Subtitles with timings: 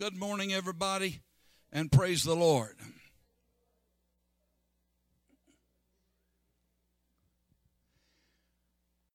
[0.00, 1.20] Good morning, everybody,
[1.70, 2.74] and praise the Lord.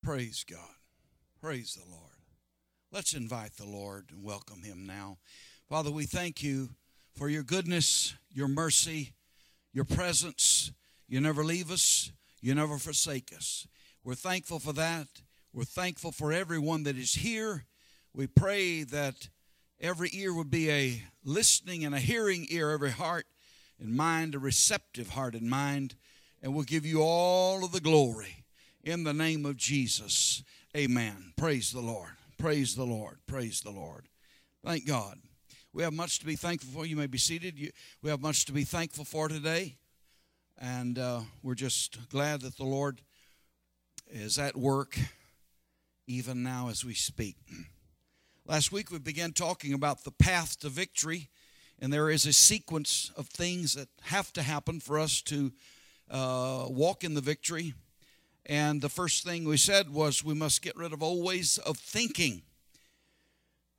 [0.03, 0.59] Praise God.
[1.41, 2.11] Praise the Lord.
[2.91, 5.17] Let's invite the Lord and welcome him now.
[5.67, 6.69] Father, we thank you
[7.15, 9.13] for your goodness, your mercy,
[9.73, 10.71] your presence.
[11.07, 12.11] You never leave us,
[12.41, 13.65] you never forsake us.
[14.03, 15.07] We're thankful for that.
[15.51, 17.65] We're thankful for everyone that is here.
[18.13, 19.29] We pray that
[19.79, 23.25] every ear would be a listening and a hearing ear, every heart
[23.79, 25.95] and mind, a receptive heart and mind,
[26.41, 28.45] and we'll give you all of the glory
[28.83, 30.43] in the name of Jesus.
[30.75, 31.33] Amen.
[31.37, 32.11] Praise the Lord.
[32.37, 33.19] Praise the Lord.
[33.27, 34.07] Praise the Lord.
[34.63, 35.19] Thank God.
[35.73, 36.85] We have much to be thankful for.
[36.85, 37.71] You may be seated.
[38.01, 39.77] We have much to be thankful for today.
[40.57, 43.01] And uh, we're just glad that the Lord
[44.09, 44.97] is at work
[46.07, 47.35] even now as we speak.
[48.47, 51.29] Last week we began talking about the path to victory,
[51.79, 55.51] and there is a sequence of things that have to happen for us to
[56.11, 57.73] uh, walk in the victory.
[58.45, 61.77] And the first thing we said was we must get rid of old ways of
[61.77, 62.43] thinking.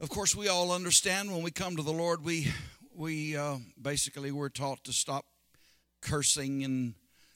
[0.00, 2.52] Of course, we all understand when we come to the Lord, we
[2.92, 5.26] we uh, basically we're taught to stop
[6.00, 6.94] cursing and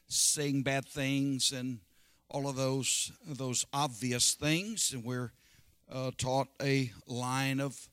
[0.08, 1.78] saying bad things and
[2.28, 5.30] all of those those obvious things, and we're
[5.90, 7.88] uh, taught a line of,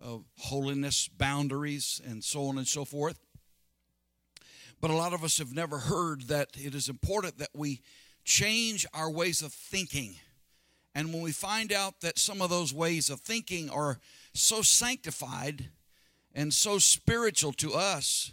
[0.00, 3.18] of holiness, boundaries, and so on and so forth.
[4.80, 7.80] But a lot of us have never heard that it is important that we
[8.24, 10.16] change our ways of thinking.
[10.94, 13.98] And when we find out that some of those ways of thinking are
[14.34, 15.70] so sanctified
[16.34, 18.32] and so spiritual to us,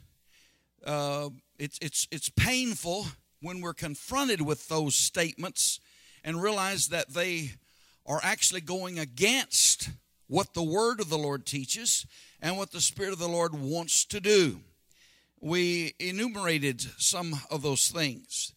[0.85, 3.05] uh, it's, it's, it's painful
[3.41, 5.79] when we're confronted with those statements
[6.23, 7.51] and realize that they
[8.05, 9.89] are actually going against
[10.27, 12.05] what the Word of the Lord teaches
[12.41, 14.61] and what the Spirit of the Lord wants to do.
[15.41, 18.53] We enumerated some of those things.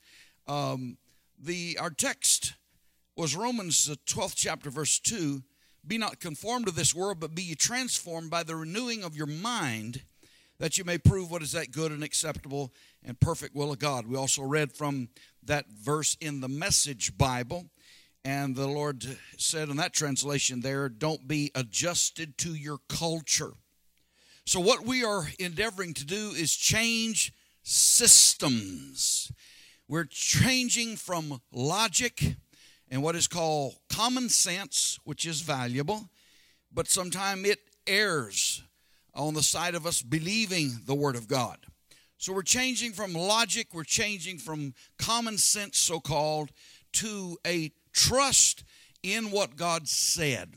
[0.47, 0.99] Um,
[1.39, 2.55] the our text
[3.17, 5.43] was Romans the twelfth chapter, verse two.
[5.87, 9.27] Be not conformed to this world, but be ye transformed by the renewing of your
[9.27, 10.03] mind,
[10.59, 12.73] that you may prove what is that good and acceptable
[13.05, 14.07] and perfect will of God.
[14.07, 15.09] We also read from
[15.43, 17.67] that verse in the Message Bible.
[18.25, 19.05] And the Lord
[19.37, 23.53] said in that translation there, don't be adjusted to your culture.
[24.45, 29.31] So, what we are endeavoring to do is change systems.
[29.89, 32.37] We're changing from logic
[32.91, 36.09] and what is called common sense, which is valuable,
[36.73, 38.63] but sometimes it errs
[39.15, 41.59] on the side of us believing the Word of God.
[42.19, 46.51] So, we're changing from logic, we're changing from common sense, so called,
[46.95, 48.65] to a trust
[49.03, 50.55] in what God said.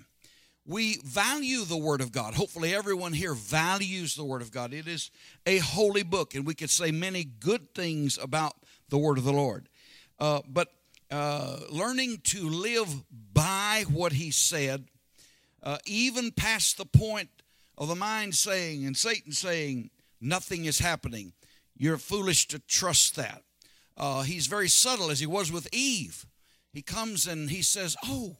[0.67, 2.33] We value the Word of God.
[2.33, 4.73] Hopefully, everyone here values the Word of God.
[4.73, 5.11] It is
[5.45, 8.53] a holy book, and we could say many good things about
[8.89, 9.69] the Word of the Lord.
[10.19, 10.69] Uh, but
[11.11, 14.85] uh, learning to live by what He said,
[15.61, 17.29] uh, even past the point
[17.77, 21.33] of the mind saying and Satan saying, nothing is happening,
[21.77, 23.43] you're foolish to trust that.
[23.97, 26.25] Uh, he's very subtle, as he was with Eve
[26.75, 28.35] he comes and he says, Oh,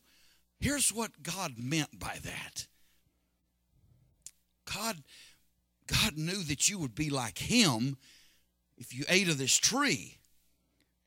[0.60, 2.68] here's what God meant by that.
[4.66, 4.98] God,
[5.88, 7.96] God knew that you would be like him
[8.78, 10.18] if you ate of this tree.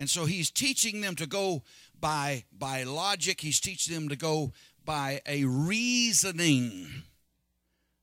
[0.00, 1.64] And so he's teaching them to go
[2.00, 4.52] by, by logic, he's teaching them to go
[4.84, 6.86] by a reasoning.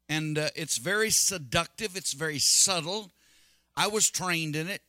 [0.08, 3.12] And uh, it's very seductive, it's very subtle.
[3.76, 4.82] I was trained in it.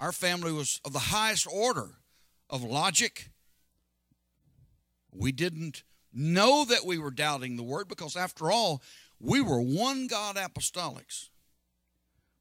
[0.00, 1.88] Our family was of the highest order
[2.50, 3.30] of logic
[5.14, 5.82] we didn't
[6.12, 8.82] know that we were doubting the word because, after all,
[9.20, 11.28] we were one God apostolics,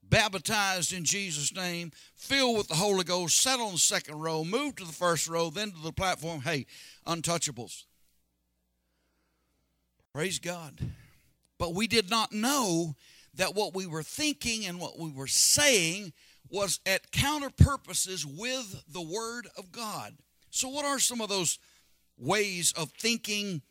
[0.02, 4.80] baptized in Jesus' name, filled with the Holy Ghost, sat on the second row, moved
[4.80, 6.42] to the first row, then to the platform.
[6.42, 6.66] Hey,
[7.08, 7.86] untouchables.
[10.14, 10.74] Praise God.
[11.58, 12.96] But we did not know
[13.36, 16.14] that what we were thinking and what we were saying
[16.50, 20.16] was at counter purposes with the Word of God.
[20.52, 21.58] So, what are some of those?
[22.24, 23.62] Ways of thinking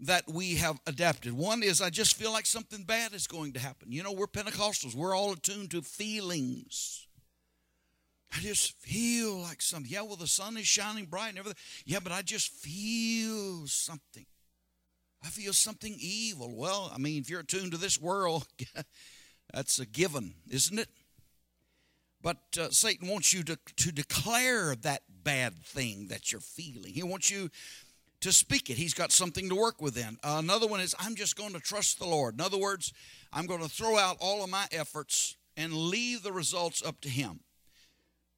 [0.00, 1.32] that we have adapted.
[1.32, 3.92] One is I just feel like something bad is going to happen.
[3.92, 7.06] You know, we're Pentecostals, we're all attuned to feelings.
[8.34, 9.90] I just feel like something.
[9.92, 11.60] Yeah, well, the sun is shining bright and everything.
[11.84, 14.24] Yeah, but I just feel something.
[15.22, 16.56] I feel something evil.
[16.56, 18.46] Well, I mean, if you're attuned to this world,
[19.52, 20.88] that's a given, isn't it?
[22.22, 26.94] But uh, Satan wants you to, to declare that bad thing that you're feeling.
[26.94, 27.50] He wants you
[28.22, 28.76] to speak it.
[28.76, 30.18] He's got something to work within.
[30.22, 32.34] Uh, another one is I'm just going to trust the Lord.
[32.34, 32.92] In other words,
[33.32, 37.08] I'm going to throw out all of my efforts and leave the results up to
[37.08, 37.40] Him.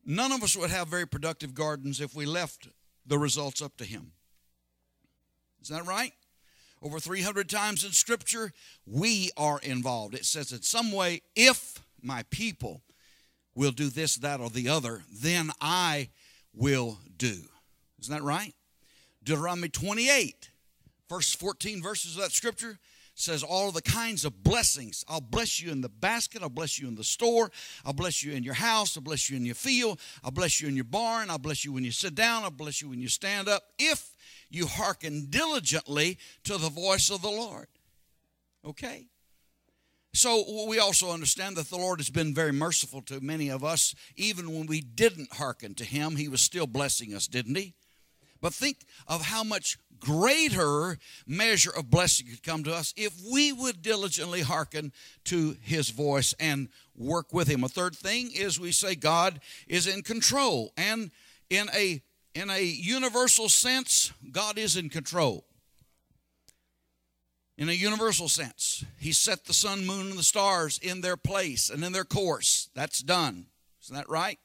[0.04, 2.69] None of us would have very productive gardens if we left
[3.06, 4.12] the results up to Him.
[5.62, 6.12] Is that right?
[6.82, 8.52] Over 300 times in Scripture,
[8.87, 10.14] we are involved.
[10.14, 12.82] It says in some way, if my people
[13.54, 16.10] will do this, that, or the other, then I
[16.52, 17.37] will do.
[18.00, 18.52] Isn't that right?
[19.25, 20.50] Deuteronomy 28,
[21.09, 22.79] first 14 verses of that scripture
[23.15, 25.05] says all the kinds of blessings.
[25.09, 26.43] I'll bless you in the basket.
[26.43, 27.50] I'll bless you in the store.
[27.85, 28.97] I'll bless you in your house.
[28.97, 30.00] I'll bless you in your field.
[30.23, 31.31] I'll bless you in your barn.
[31.31, 32.43] I'll bless you when you sit down.
[32.43, 33.62] I'll bless you when you stand up.
[33.79, 34.17] If
[34.50, 37.69] you hearken diligently to the voice of the Lord.
[38.65, 39.06] Okay?
[40.12, 43.94] So we also understand that the Lord has been very merciful to many of us.
[44.17, 47.75] Even when we didn't hearken to Him, He was still blessing us, didn't He?
[48.44, 53.55] But think of how much greater measure of blessing could come to us if we
[53.55, 54.93] would diligently hearken
[55.25, 57.64] to his voice and work with him.
[57.64, 60.75] A third thing is we say God is in control.
[60.76, 61.11] And
[61.49, 62.02] in a
[62.35, 65.47] in a universal sense, God is in control.
[67.56, 71.70] In a universal sense, He set the sun, moon, and the stars in their place
[71.70, 72.69] and in their course.
[72.75, 73.47] That's done.
[73.82, 74.38] Isn't that right?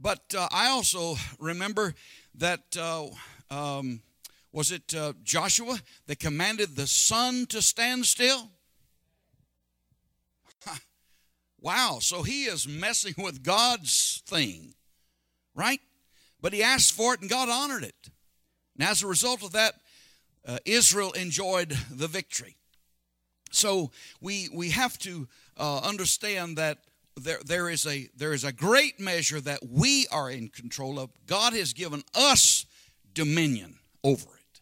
[0.00, 1.94] But uh, I also remember
[2.34, 3.06] that uh,
[3.50, 4.00] um,
[4.52, 8.50] was it uh, Joshua that commanded the sun to stand still?
[11.60, 14.74] wow, so he is messing with God's thing,
[15.54, 15.80] right?
[16.40, 18.10] But he asked for it and God honored it.
[18.78, 19.74] And as a result of that,
[20.46, 22.56] uh, Israel enjoyed the victory.
[23.50, 23.90] So
[24.20, 26.78] we, we have to uh, understand that
[27.18, 31.10] there, there, is a, there is a great measure that we are in control of.
[31.26, 32.66] God has given us
[33.14, 34.60] dominion over it.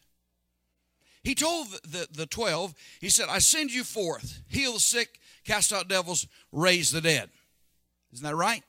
[1.23, 5.73] He told the, the 12, He said, I send you forth, heal the sick, cast
[5.73, 7.29] out devils, raise the dead.
[8.13, 8.63] Isn't that right?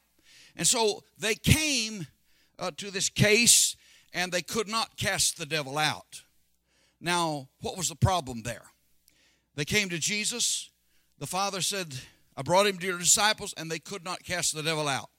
[0.56, 2.06] And so they came
[2.58, 3.76] uh, to this case
[4.12, 6.22] and they could not cast the devil out.
[7.00, 8.64] Now, what was the problem there?
[9.54, 10.70] They came to Jesus.
[11.18, 11.94] The Father said,
[12.38, 15.10] I brought him to your disciples, and they could not cast the devil out.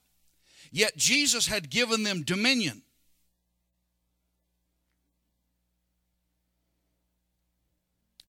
[0.71, 2.81] Yet Jesus had given them dominion.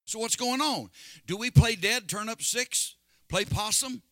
[0.07, 0.91] So, what's going on?
[1.29, 2.97] Do we play dead, turn up six,
[3.29, 4.03] play possum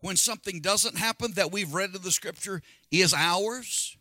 [0.00, 3.96] when something doesn't happen that we've read in the scripture is ours?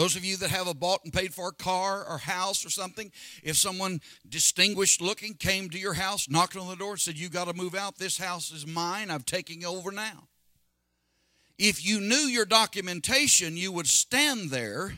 [0.00, 3.12] Those of you that have a bought and paid for car or house or something,
[3.42, 7.48] if someone distinguished looking came to your house, knocked on the door, said, You got
[7.48, 10.28] to move out, this house is mine, I'm taking over now.
[11.58, 14.94] If you knew your documentation, you would stand there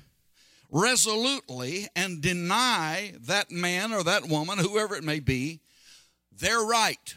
[0.71, 5.63] resolutely and deny that man or that woman, whoever it may be,
[6.31, 7.17] their right.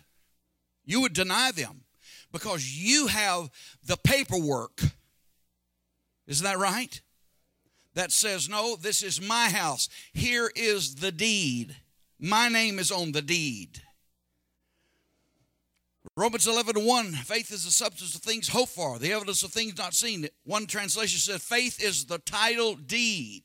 [0.86, 1.84] You would deny them
[2.32, 3.52] because you have
[3.86, 4.82] the paperwork.
[6.26, 7.00] Isn't that right?
[7.96, 9.90] That says, No, this is my house.
[10.14, 11.76] Here is the deed.
[12.20, 13.82] My name is on the deed.
[16.18, 19.78] Romans 11 1, faith is the substance of things hoped for, the evidence of things
[19.78, 20.28] not seen.
[20.46, 23.44] One translation said, faith is the title deed.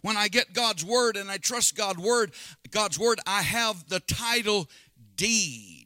[0.00, 2.32] When I get God's word and I trust God's word,
[2.70, 4.70] God's word, I have the title
[5.16, 5.83] deed.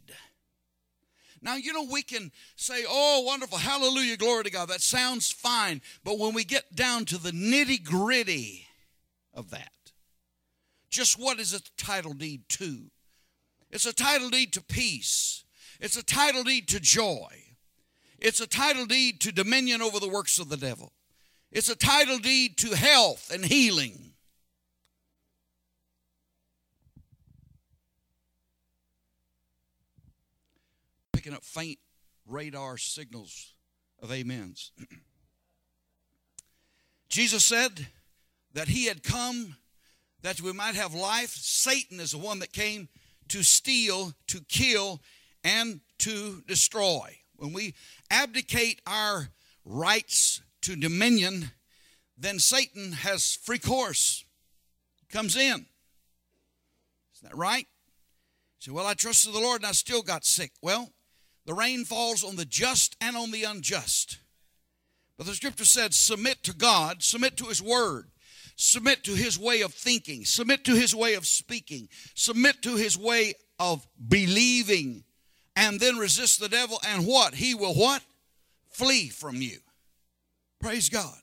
[1.42, 4.68] Now, you know, we can say, oh, wonderful, hallelujah, glory to God.
[4.68, 5.80] That sounds fine.
[6.04, 8.66] But when we get down to the nitty gritty
[9.32, 9.72] of that,
[10.90, 12.90] just what is a title deed to?
[13.70, 15.44] It's a title deed to peace,
[15.80, 17.28] it's a title deed to joy,
[18.18, 20.92] it's a title deed to dominion over the works of the devil,
[21.52, 24.14] it's a title deed to health and healing.
[31.28, 31.78] Picking up faint
[32.26, 33.52] radar signals
[34.00, 34.72] of amens.
[37.10, 37.88] Jesus said
[38.54, 39.56] that he had come
[40.22, 41.28] that we might have life.
[41.28, 42.88] Satan is the one that came
[43.28, 45.02] to steal, to kill,
[45.44, 47.18] and to destroy.
[47.36, 47.74] When we
[48.10, 49.28] abdicate our
[49.66, 51.50] rights to dominion,
[52.16, 54.24] then Satan has free course,
[55.10, 55.66] comes in.
[57.14, 57.66] Is that right?
[58.60, 60.52] You say, well, I trusted the Lord and I still got sick.
[60.62, 60.90] Well,
[61.48, 64.18] the rain falls on the just and on the unjust.
[65.16, 68.10] But the scripture said, submit to God, submit to His word,
[68.54, 72.98] submit to His way of thinking, submit to His way of speaking, submit to His
[72.98, 75.04] way of believing,
[75.56, 77.36] and then resist the devil, and what?
[77.36, 78.02] He will what?
[78.68, 79.60] Flee from you.
[80.60, 81.16] Praise God.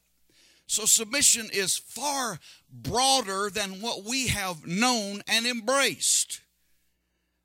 [0.65, 2.39] So submission is far
[2.71, 6.41] broader than what we have known and embraced.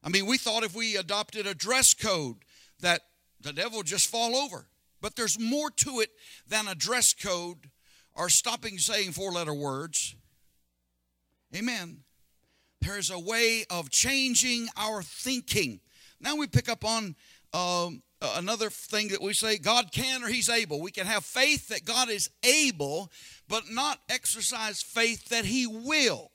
[0.02, 2.36] I mean, we thought if we adopted a dress code
[2.80, 3.02] that
[3.40, 4.66] the devil just fall over.
[5.00, 6.10] But there's more to it
[6.46, 7.70] than a dress code
[8.14, 10.14] or stopping saying four letter words.
[11.54, 11.98] Amen.
[12.80, 15.80] There is a way of changing our thinking.
[16.20, 17.16] Now we pick up on
[17.52, 18.02] um,
[18.36, 20.80] another thing that we say God can or He's able.
[20.80, 23.10] We can have faith that God is able,
[23.48, 26.29] but not exercise faith that He will.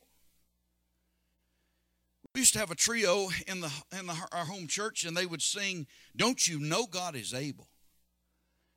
[2.35, 5.25] We used to have a trio in the in the, our home church, and they
[5.25, 5.87] would sing,
[6.17, 7.69] "Don't you know God is able?"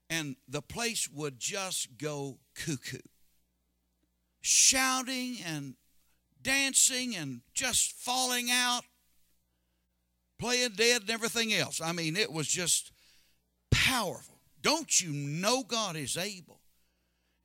[0.08, 3.00] And the place would just go cuckoo,
[4.40, 5.74] shouting and
[6.40, 8.82] dancing and just falling out,
[10.38, 11.80] playing dead and everything else.
[11.80, 12.92] I mean, it was just
[13.72, 14.38] powerful.
[14.62, 16.60] Don't you know God is able?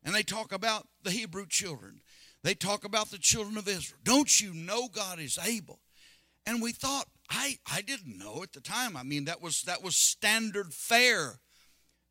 [0.04, 2.02] And they talk about the Hebrew children.
[2.44, 4.00] They talk about the children of Israel.
[4.04, 5.80] Don't you know God is able?
[6.46, 8.98] And we thought, I, I didn't know at the time.
[8.98, 11.40] I mean, that was that was standard fare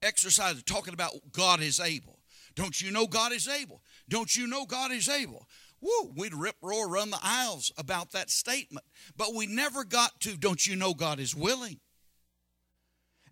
[0.03, 2.19] exercise talking about God is able.
[2.55, 3.83] Don't you know God is able?
[4.09, 5.47] Don't you know God is able?
[5.81, 8.87] Woo, we'd rip, roar, run the aisles about that statement.
[9.17, 11.81] But we never got to, don't you know God is willing?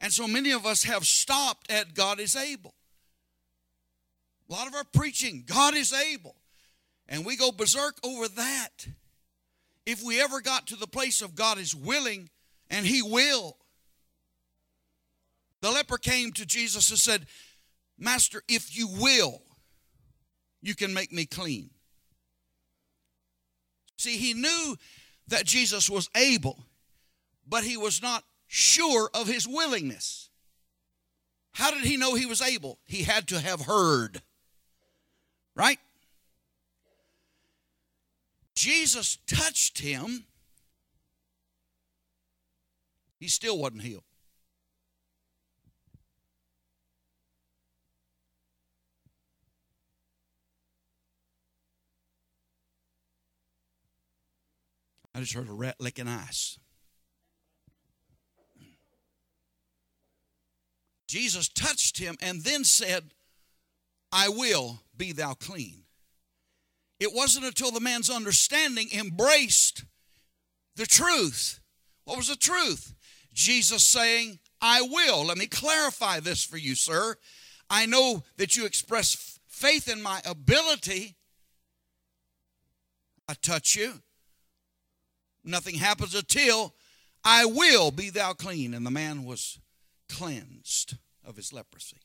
[0.00, 2.75] And so many of us have stopped at God is able.
[4.49, 6.37] A lot of our preaching, God is able.
[7.09, 8.88] And we go berserk over that
[9.90, 12.30] if we ever got to the place of God is willing
[12.68, 13.56] and He will.
[15.61, 17.26] The leper came to Jesus and said,
[17.99, 19.42] Master, if you will,
[20.62, 21.70] you can make me clean.
[23.99, 24.76] See, he knew
[25.28, 26.64] that Jesus was able,
[27.47, 30.30] but he was not sure of his willingness.
[31.52, 32.78] How did he know he was able?
[32.87, 34.23] He had to have heard.
[35.54, 35.78] Right?
[38.60, 40.26] Jesus touched him,
[43.18, 44.02] he still wasn't healed.
[55.14, 56.58] I just heard a rat licking ice.
[61.08, 63.14] Jesus touched him and then said,
[64.12, 65.84] I will be thou clean.
[67.00, 69.85] It wasn't until the man's understanding embraced
[70.76, 71.61] the truth.
[72.04, 72.95] What was the truth?
[73.33, 75.25] Jesus saying, I will.
[75.25, 77.16] Let me clarify this for you, sir.
[77.71, 81.16] I know that you express faith in my ability.
[83.26, 84.02] I touch you.
[85.42, 86.75] Nothing happens until
[87.25, 88.75] I will be thou clean.
[88.75, 89.59] And the man was
[90.09, 92.00] cleansed of his leprosy.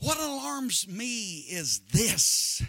[0.00, 2.62] What alarms me is this.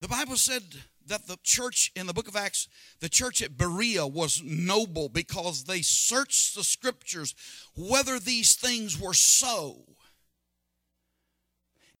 [0.00, 0.62] The Bible said
[1.06, 2.68] that the church in the book of Acts,
[3.00, 7.34] the church at Berea was noble because they searched the scriptures
[7.76, 9.84] whether these things were so.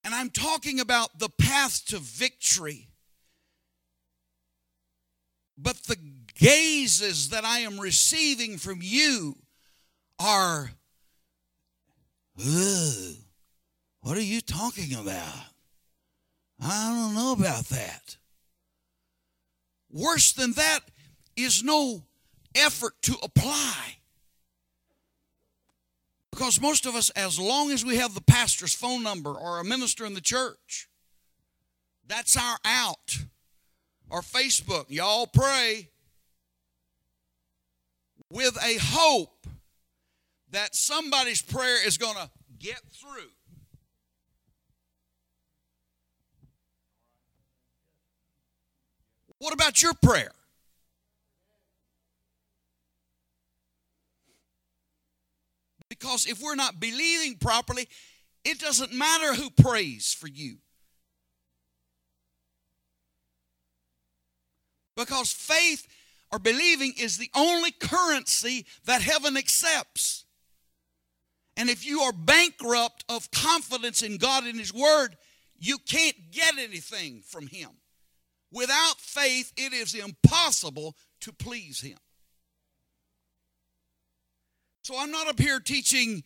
[0.02, 2.88] And I'm talking about the path to victory.
[5.56, 5.98] But the
[6.34, 9.36] gazes that I am receiving from you
[10.18, 10.72] are
[12.36, 15.46] What are you talking about?
[16.60, 18.16] I don't know about that.
[19.90, 20.80] Worse than that
[21.36, 22.04] is no
[22.54, 23.96] effort to apply.
[26.30, 29.64] Because most of us, as long as we have the pastor's phone number or a
[29.64, 30.88] minister in the church,
[32.06, 33.18] that's our out.
[34.08, 35.90] Or Facebook, y'all pray
[38.30, 39.46] with a hope
[40.52, 43.30] that somebody's prayer is going to get through.
[49.38, 50.30] What about your prayer?
[55.88, 57.88] Because if we're not believing properly,
[58.44, 60.58] it doesn't matter who prays for you.
[64.96, 65.86] Because faith
[66.30, 70.21] or believing is the only currency that heaven accepts.
[71.56, 75.16] And if you are bankrupt of confidence in God and His Word,
[75.58, 77.70] you can't get anything from Him.
[78.50, 81.98] Without faith, it is impossible to please Him.
[84.82, 86.24] So I'm not up here teaching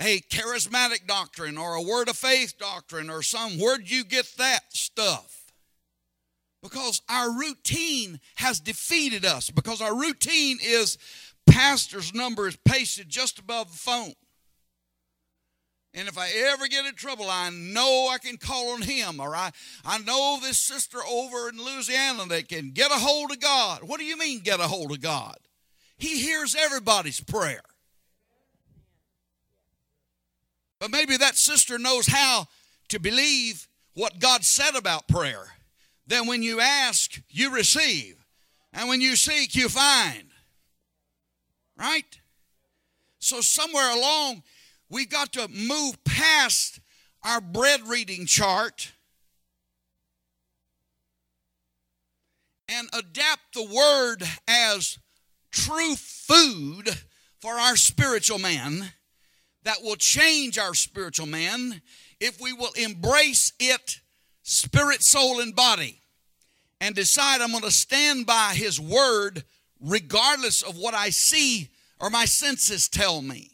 [0.00, 4.60] a charismatic doctrine or a word of faith doctrine or some where'd you get that
[4.70, 5.52] stuff?
[6.62, 10.98] Because our routine has defeated us, because our routine is
[11.48, 14.14] pastor's number is pasted just above the phone.
[15.96, 19.18] And if I ever get in trouble, I know I can call on him.
[19.18, 19.50] Or I,
[19.82, 23.82] I know this sister over in Louisiana that can get a hold of God.
[23.82, 25.38] What do you mean, get a hold of God?
[25.96, 27.62] He hears everybody's prayer.
[30.78, 32.46] But maybe that sister knows how
[32.90, 35.46] to believe what God said about prayer.
[36.06, 38.16] Then when you ask, you receive.
[38.74, 40.25] And when you seek, you find.
[41.78, 42.20] Right?
[43.18, 44.42] So somewhere along,
[44.88, 46.80] we've got to move past
[47.24, 48.92] our bread reading chart
[52.68, 54.98] and adapt the word as
[55.50, 56.88] true food
[57.40, 58.92] for our spiritual man
[59.64, 61.82] that will change our spiritual man
[62.20, 64.00] if we will embrace it
[64.42, 66.00] spirit, soul, and body
[66.80, 69.44] and decide I'm going to stand by his word
[69.80, 71.68] regardless of what I see
[72.00, 73.50] or my senses tell me.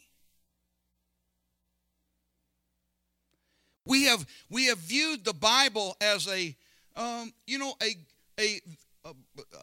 [3.85, 6.55] We have we have viewed the Bible as a
[6.95, 7.95] um, you know a,
[8.39, 8.61] a
[9.05, 9.13] a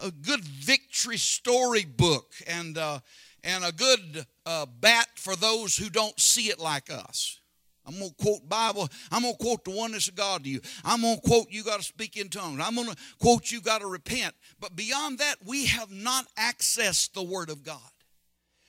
[0.02, 3.00] a good victory story book and uh,
[3.42, 7.39] and a good uh, bat for those who don't see it like us.
[7.86, 8.88] I'm going to quote Bible.
[9.10, 10.60] I'm going to quote the oneness of God to you.
[10.84, 12.60] I'm going to quote you got to speak in tongues.
[12.62, 14.34] I'm going to quote you got to repent.
[14.60, 17.80] But beyond that, we have not accessed the Word of God.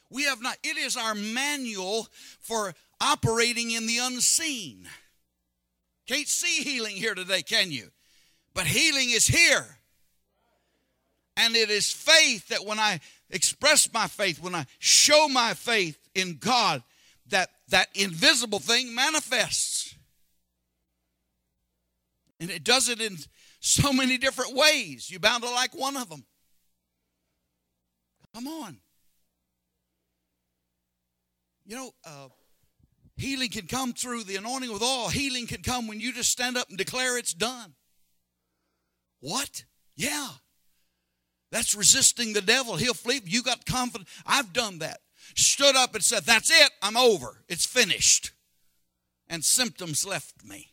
[0.10, 0.58] We have not.
[0.64, 2.08] It is our manual
[2.40, 4.88] for operating in the unseen.
[6.08, 7.90] Can't see healing here today, can you?
[8.54, 9.78] But healing is here.
[11.38, 13.00] And it is faith that when I
[13.30, 16.84] express my faith, when I show my faith in God,
[17.32, 19.96] that that invisible thing manifests.
[22.40, 23.18] And it does it in
[23.60, 25.10] so many different ways.
[25.10, 26.26] You're bound to like one of them.
[28.34, 28.78] Come on.
[31.66, 32.28] You know, uh,
[33.16, 35.10] healing can come through the anointing with oil.
[35.10, 37.74] Healing can come when you just stand up and declare it's done.
[39.20, 39.66] What?
[39.96, 40.30] Yeah.
[41.52, 42.76] That's resisting the devil.
[42.78, 43.22] He'll flee.
[43.24, 44.10] You got confidence.
[44.26, 45.02] I've done that
[45.36, 48.32] stood up and said, That's it, I'm over, it's finished.
[49.28, 50.72] And symptoms left me.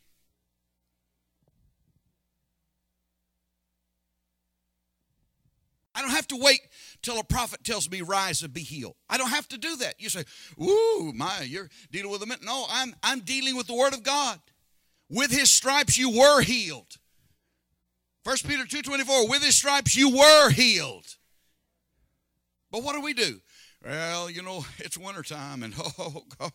[5.99, 6.61] I don't have to wait
[7.01, 8.95] till a prophet tells me rise and be healed.
[9.09, 9.95] I don't have to do that.
[9.99, 10.23] You say,
[10.61, 14.03] "Ooh, my, you're dealing with a minute." No, I'm I'm dealing with the word of
[14.03, 14.39] God.
[15.09, 16.97] With his stripes you were healed.
[18.23, 21.17] 1 Peter 2:24, with his stripes you were healed.
[22.71, 23.41] But what do we do?
[23.83, 26.51] Well, you know, it's wintertime, and oh, God,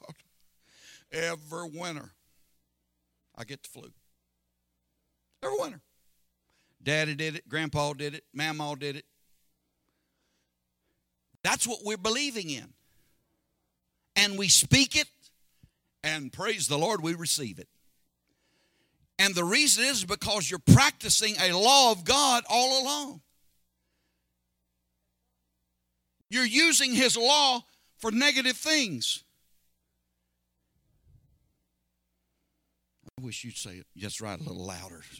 [1.11, 2.11] every winter
[3.37, 3.91] I get the flu.
[5.43, 5.81] Every winter.
[6.83, 9.05] Daddy did it, Grandpa did it, Mama did it.
[11.43, 12.73] That's what we're believing in.
[14.17, 15.09] And we speak it,
[16.03, 17.69] and praise the Lord, we receive it.
[19.19, 23.21] And the reason is because you're practicing a law of God all along.
[26.31, 27.61] You're using his law
[27.99, 29.23] for negative things.
[33.19, 35.03] I wish you'd say it just right a little louder.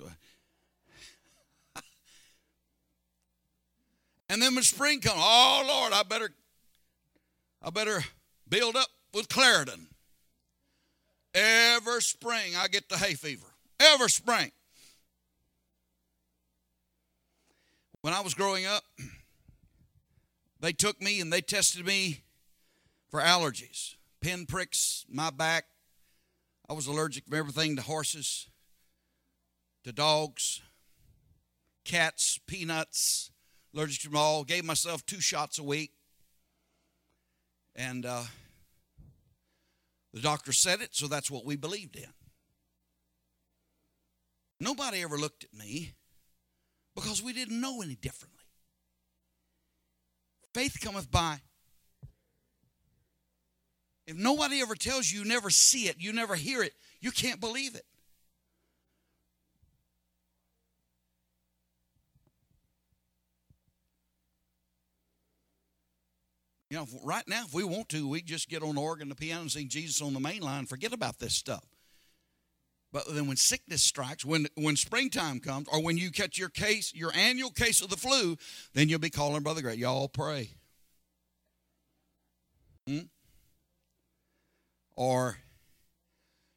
[4.31, 6.31] And then when spring comes, oh Lord, I better,
[7.63, 8.03] I better
[8.49, 9.87] build up with Claritin.
[11.35, 13.47] Every spring I get the hay fever.
[13.79, 14.51] Every spring.
[18.01, 18.83] When I was growing up,
[20.65, 22.23] they took me and they tested me
[23.11, 25.67] for allergies, pin pricks, my back.
[26.71, 28.49] I was allergic from everything to horses,
[29.85, 30.63] to dogs,
[31.85, 33.31] cats, peanuts,
[33.75, 34.43] allergic to them all.
[34.43, 35.93] Gave myself two shots a week.
[37.77, 38.23] And uh,
[40.15, 42.09] the doctor said it, so that's what we believed in.
[44.61, 45.93] Nobody ever looked at me
[46.95, 48.34] because we didn't know any differently.
[50.55, 51.41] Faith cometh by.
[54.07, 57.41] If nobody ever tells you, you never see it, you never hear it, you can't
[57.41, 57.85] believe it.
[66.71, 69.15] You know, right now, if we want to, we just get on the organ, the
[69.15, 70.67] piano, and sing Jesus on the main line.
[70.67, 71.65] Forget about this stuff.
[72.95, 76.95] But then when sickness strikes, when when springtime comes, or when you catch your case,
[76.95, 78.37] your annual case of the flu,
[78.73, 79.75] then you'll be calling Brother Gray.
[79.75, 80.51] Y'all pray.
[82.87, 83.01] Hmm?
[84.95, 85.39] Or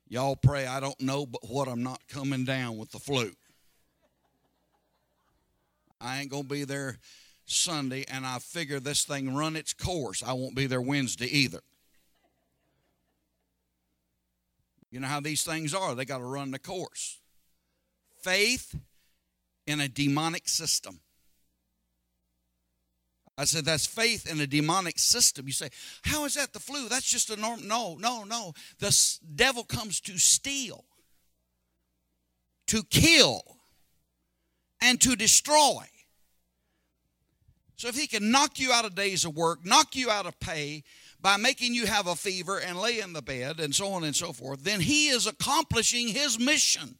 [0.08, 3.32] y'all pray, I don't know but what I'm not coming down with the flu.
[6.00, 7.00] I ain't gonna be there
[7.48, 10.22] Sunday, and I figure this thing run its course.
[10.22, 11.62] I won't be there Wednesday either.
[14.92, 17.20] You know how these things are, they got to run the course.
[18.22, 18.76] Faith
[19.66, 21.02] in a demonic system.
[23.38, 25.46] I said, that's faith in a demonic system.
[25.46, 25.70] You say,
[26.04, 26.90] how is that the flu?
[26.90, 27.68] That's just a norm.
[27.68, 28.54] No, no, no.
[28.80, 30.86] The devil comes to steal,
[32.68, 33.42] to kill,
[34.82, 35.84] and to destroy.
[37.78, 40.40] So if he can knock you out of days of work, knock you out of
[40.40, 40.84] pay
[41.22, 44.16] by making you have a fever and lay in the bed and so on and
[44.16, 46.98] so forth, then he is accomplishing his mission.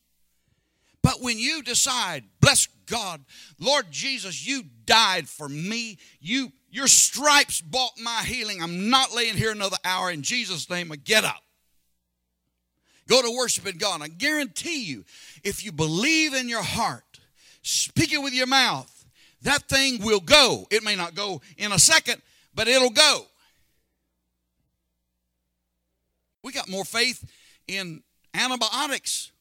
[1.02, 3.24] But when you decide, bless God,
[3.60, 5.98] Lord Jesus, you died for me.
[6.20, 8.62] You your stripes bought my healing.
[8.62, 10.94] I'm not laying here another hour in Jesus' name.
[11.04, 11.42] Get up.
[13.08, 14.02] Go to worshiping God.
[14.02, 15.06] I guarantee you,
[15.44, 17.20] if you believe in your heart,
[17.62, 18.97] speak it with your mouth,
[19.42, 20.66] that thing will go.
[20.72, 22.22] It may not go in a second,
[22.54, 23.26] but it'll go.
[26.44, 27.30] We got more faith
[27.68, 28.02] in
[28.34, 29.32] antibiotics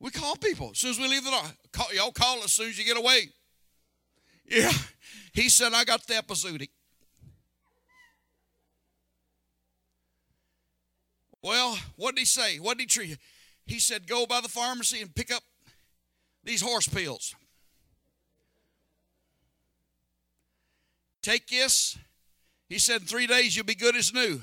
[0.00, 1.42] we call people as soon as we leave the door.
[1.72, 3.30] Call, y'all call as soon as you get away.
[4.48, 4.72] Yeah.
[5.32, 6.70] He said, I got the episodic.
[11.42, 12.58] Well, what did he say?
[12.58, 13.16] What did he treat you?
[13.66, 15.42] He said, go by the pharmacy and pick up
[16.42, 17.34] these horse pills.
[21.28, 21.98] Take this.
[22.70, 24.40] He said, in three days you'll be good as new.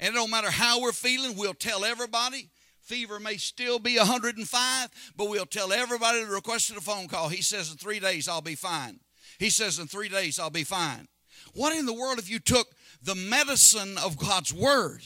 [0.00, 2.48] And it don't matter how we're feeling, we'll tell everybody
[2.80, 7.28] fever may still be 105, but we'll tell everybody that requested a phone call.
[7.28, 8.98] He says, in three days, I'll be fine.
[9.38, 11.06] He says, in three days, I'll be fine.
[11.54, 12.66] What in the world if you took
[13.00, 15.02] the medicine of God's word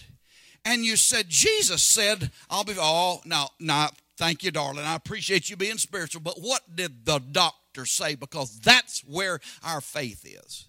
[0.65, 4.87] and you said, Jesus said, I'll be, oh, no, no, thank you, darling.
[4.87, 8.15] I appreciate you being spiritual, but what did the doctor say?
[8.15, 10.67] Because that's where our faith is.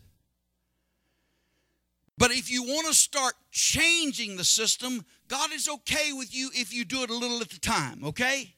[2.17, 6.73] But if you want to start changing the system, God is okay with you if
[6.73, 8.55] you do it a little at a time, okay?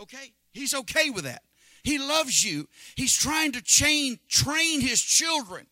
[0.00, 0.32] Okay?
[0.52, 1.42] He's okay with that.
[1.82, 2.68] He loves you.
[2.96, 5.66] He's trying to chain, train his children.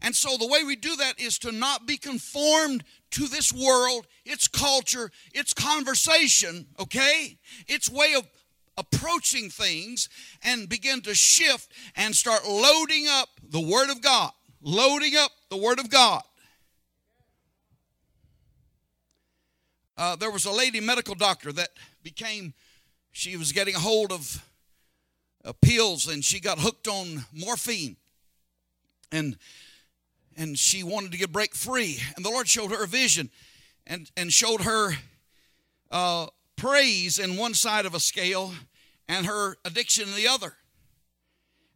[0.00, 4.06] And so the way we do that is to not be conformed to this world,
[4.24, 7.38] its culture, its conversation, okay?
[7.66, 8.26] Its way of
[8.78, 10.08] approaching things
[10.42, 14.30] and begin to shift and start loading up the Word of God.
[14.62, 16.22] Loading up the Word of God.
[19.98, 21.70] uh, there was a lady medical doctor that
[22.02, 22.54] became,
[23.10, 24.42] she was getting a hold of
[25.44, 27.96] uh, pills and she got hooked on morphine.
[29.10, 29.36] And
[30.36, 31.98] and she wanted to get break free.
[32.14, 33.28] And the Lord showed her a vision
[33.88, 34.92] and, and showed her
[35.90, 38.52] uh, praise in one side of a scale
[39.08, 40.54] and her addiction in the other.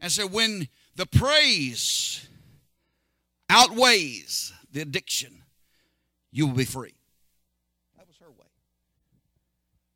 [0.01, 2.29] And said, when the praise
[3.49, 5.43] outweighs the addiction,
[6.31, 6.95] you will be free.
[7.97, 8.47] That was her way.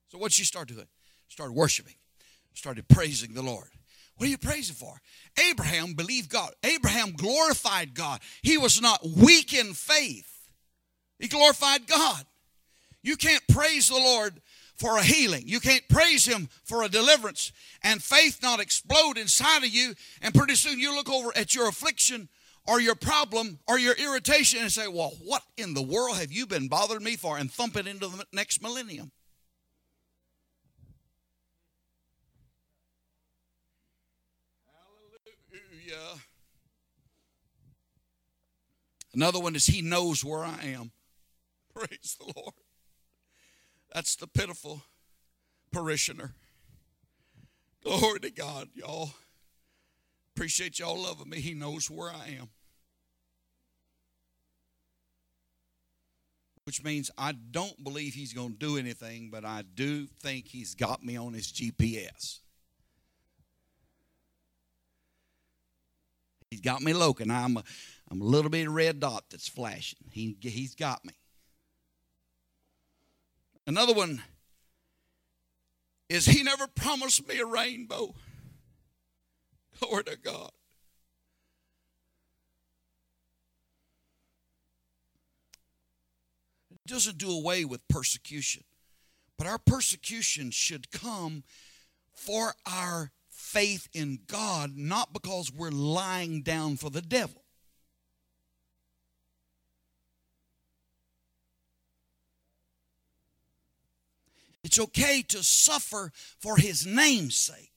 [0.09, 0.87] So what she start doing?
[1.29, 1.95] Started worshiping,
[2.55, 3.69] started praising the Lord.
[4.17, 5.01] What are you praising for?
[5.51, 6.53] Abraham believed God.
[6.65, 8.21] Abraham glorified God.
[8.43, 10.49] He was not weak in faith.
[11.19, 12.25] He glorified God.
[13.03, 14.41] You can't praise the Lord
[14.77, 15.45] for a healing.
[15.47, 19.95] You can't praise Him for a deliverance and faith not explode inside of you.
[20.23, 22.29] And pretty soon you look over at your affliction
[22.67, 26.47] or your problem or your irritation and say, Well, what in the world have you
[26.47, 27.39] been bothering me for?
[27.39, 29.11] And thump it into the next millennium.
[35.51, 36.21] Hallelujah.
[39.15, 40.93] Another one is He knows where I am.
[41.75, 42.55] Praise the Lord.
[43.97, 44.83] That's the pitiful
[45.73, 46.35] parishioner.
[47.83, 49.13] Glory to God, y'all.
[50.35, 51.41] Appreciate y'all loving me.
[51.41, 52.51] He knows where I am.
[56.65, 60.75] Which means I don't believe he's going to do anything, but I do think he's
[60.75, 62.41] got me on his GPS.
[66.51, 67.31] He's got me looking.
[67.31, 67.65] I'm a,
[68.11, 70.01] I'm a little bit of red dot that's flashing.
[70.11, 71.15] He, he's got me.
[73.67, 74.23] Another one
[76.09, 78.15] is he never promised me a rainbow.
[79.81, 80.51] Glory to God.
[86.71, 88.63] It doesn't do away with persecution,
[89.37, 91.43] but our persecution should come
[92.15, 97.46] for our faith in God, not because we're lying down for the devil.
[104.67, 107.71] It's okay to suffer for his name's sake.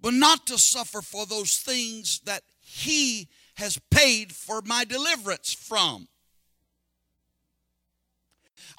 [0.00, 6.08] but not to suffer for those things that he has paid for my deliverance from.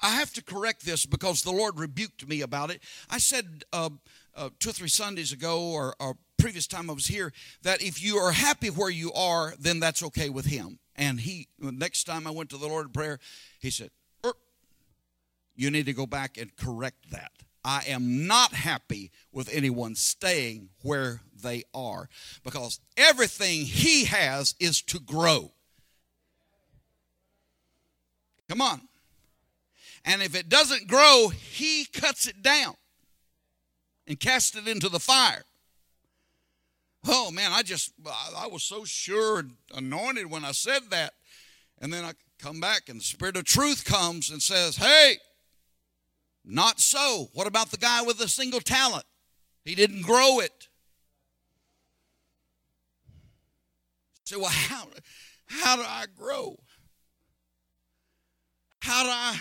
[0.02, 2.82] I have to correct this because the Lord rebuked me about it.
[3.10, 3.90] I said uh,
[4.34, 8.02] uh, two or three Sundays ago, or, or previous time I was here, that if
[8.02, 10.78] you are happy where you are, then that's okay with Him.
[10.96, 13.18] And He, next time I went to the Lord in prayer,
[13.58, 13.90] He said,
[15.54, 17.32] "You need to go back and correct that."
[17.64, 22.08] I am not happy with anyone staying where they are
[22.42, 25.52] because everything he has is to grow.
[28.48, 28.80] Come on.
[30.04, 32.74] And if it doesn't grow, he cuts it down
[34.06, 35.44] and casts it into the fire.
[37.06, 37.92] Oh man, I just,
[38.36, 41.12] I was so sure and anointed when I said that.
[41.78, 45.18] And then I come back and the Spirit of truth comes and says, Hey,
[46.50, 47.30] not so.
[47.32, 49.04] What about the guy with a single talent?
[49.64, 50.68] He didn't grow it.
[54.24, 54.86] Say, well, how,
[55.46, 56.56] how do I grow?
[58.80, 59.40] How do I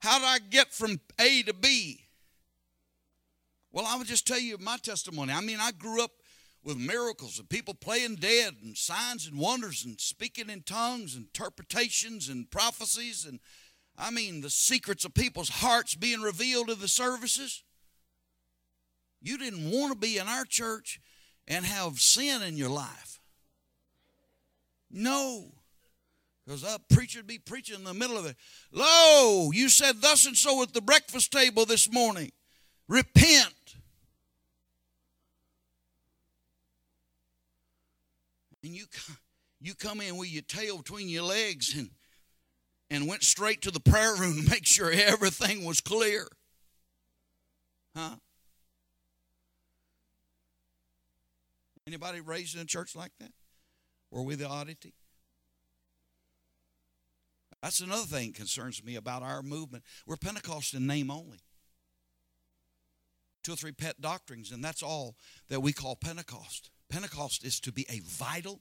[0.00, 2.04] how do I get from A to B?
[3.72, 5.32] Well, I would just tell you my testimony.
[5.32, 6.12] I mean, I grew up
[6.62, 12.28] with miracles and people playing dead and signs and wonders and speaking in tongues, interpretations
[12.28, 13.40] and prophecies and
[13.98, 17.64] I mean, the secrets of people's hearts being revealed in the services.
[19.20, 21.00] You didn't want to be in our church
[21.48, 23.20] and have sin in your life.
[24.88, 25.52] No.
[26.46, 28.36] Because a preacher would be preaching in the middle of it.
[28.70, 32.30] Lo, you said thus and so at the breakfast table this morning.
[32.86, 33.52] Repent.
[38.62, 38.84] And you,
[39.60, 41.90] you come in with your tail between your legs and
[42.90, 46.26] and went straight to the prayer room to make sure everything was clear.
[47.94, 48.16] Huh?
[51.86, 53.32] Anybody raised in a church like that?
[54.10, 54.94] Were we the oddity?
[57.62, 59.84] That's another thing concerns me about our movement.
[60.06, 61.38] We're Pentecost in name only.
[63.42, 65.16] Two or three pet doctrines, and that's all
[65.48, 66.70] that we call Pentecost.
[66.88, 68.60] Pentecost is to be a vital,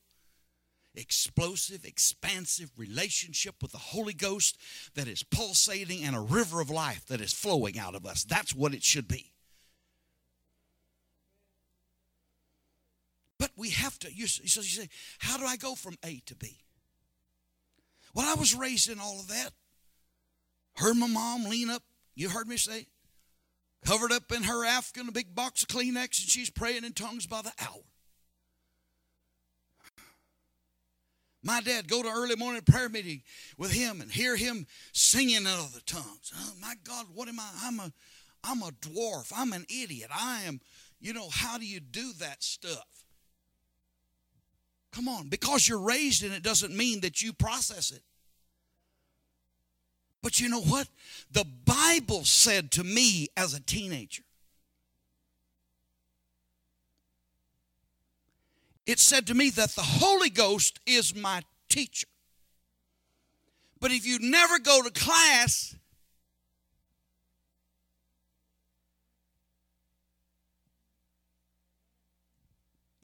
[0.98, 4.58] explosive, expansive relationship with the Holy Ghost
[4.96, 8.24] that is pulsating and a river of life that is flowing out of us.
[8.24, 9.32] That's what it should be.
[13.40, 16.36] But we have to, you, so you say, how do I go from A to
[16.36, 16.58] B?
[18.14, 19.52] Well, I was raised in all of that.
[20.78, 21.84] Heard my mom lean up,
[22.16, 22.88] you heard me say,
[23.86, 27.28] covered up in her afghan, a big box of Kleenex, and she's praying in tongues
[27.28, 27.84] by the hour.
[31.48, 33.22] My dad go to early morning prayer meeting
[33.58, 36.34] with him and hear him singing in other tongues.
[36.36, 37.50] Oh my God, what am I?
[37.64, 37.94] I'm a
[38.44, 39.32] I'm a dwarf.
[39.34, 40.10] I'm an idiot.
[40.14, 40.60] I am,
[41.00, 42.86] you know, how do you do that stuff?
[44.92, 48.02] Come on, because you're raised in it doesn't mean that you process it.
[50.22, 50.90] But you know what?
[51.32, 54.24] The Bible said to me as a teenager,
[58.88, 62.08] it said to me that the Holy Ghost is my teacher.
[63.80, 65.76] But if you never go to class,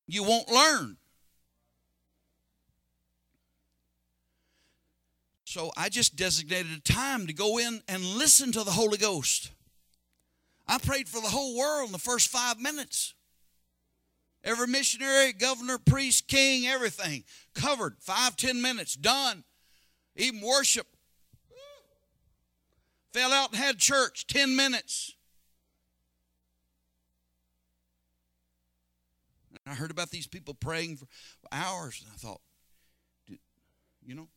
[0.07, 0.97] you won't learn.
[5.43, 9.51] So I just designated a time to go in and listen to the Holy Ghost.
[10.65, 13.13] I prayed for the whole world in the first five minutes.
[14.43, 17.23] Every missionary, governor, priest, king, everything
[17.55, 17.95] covered.
[17.99, 19.43] Five, ten minutes, done.
[20.15, 20.87] Even worship.
[23.13, 25.13] Fell out and had church, 10 minutes.
[29.65, 31.07] I heard about these people praying for
[31.51, 32.41] hours, and I thought,
[34.05, 34.27] you know,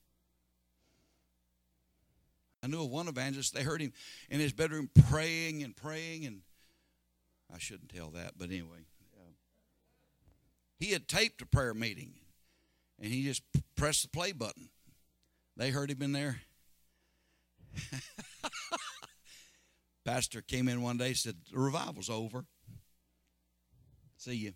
[2.62, 3.92] I knew of one evangelist, they heard him
[4.30, 6.42] in his bedroom praying and praying, and
[7.52, 8.86] I shouldn't tell that, but anyway.
[10.78, 12.14] He had taped a prayer meeting
[13.00, 13.42] and he just
[13.76, 14.68] pressed the play button.
[15.56, 16.40] They heard him in there.
[20.04, 22.44] Pastor came in one day said, The revival's over.
[24.16, 24.52] See you.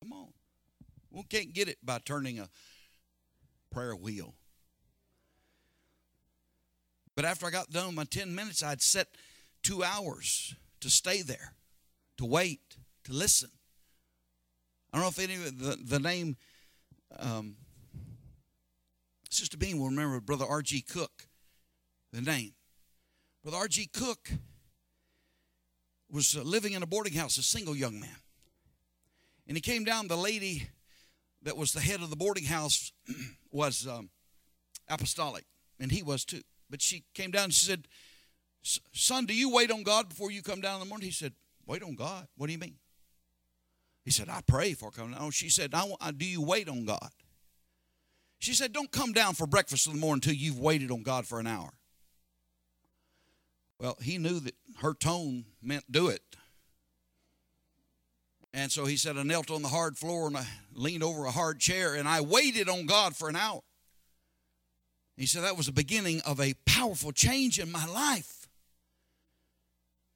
[0.00, 0.28] Come on.
[1.10, 2.48] We can't get it by turning a
[3.70, 4.34] prayer wheel.
[7.16, 9.08] But after I got done with my 10 minutes, I'd set
[9.62, 11.54] two hours to stay there,
[12.18, 13.50] to wait, to listen.
[14.94, 16.36] I don't know if any of the, the name
[17.18, 17.56] um,
[19.28, 20.82] Sister Bean will remember Brother R.G.
[20.82, 21.26] Cook,
[22.12, 22.52] the name.
[23.42, 23.90] Brother R.G.
[23.92, 24.30] Cook
[26.08, 28.16] was uh, living in a boarding house, a single young man,
[29.48, 30.06] And he came down.
[30.06, 30.68] The lady
[31.42, 32.92] that was the head of the boarding house
[33.50, 34.10] was um,
[34.88, 35.44] apostolic,
[35.80, 36.42] and he was too.
[36.70, 37.88] But she came down and she said,
[38.62, 41.06] Son, do you wait on God before you come down in the morning?
[41.06, 41.32] He said,
[41.66, 42.28] Wait on God?
[42.36, 42.76] What do you mean?
[44.04, 45.30] He said, I pray for coming down.
[45.30, 47.10] She said, I, Do you wait on God?
[48.38, 51.26] She said, Don't come down for breakfast in the morning until you've waited on God
[51.26, 51.72] for an hour.
[53.80, 56.22] Well, he knew that her tone meant do it.
[58.52, 61.32] And so he said, I knelt on the hard floor and I leaned over a
[61.32, 63.62] hard chair and I waited on God for an hour.
[65.16, 68.48] He said, That was the beginning of a powerful change in my life.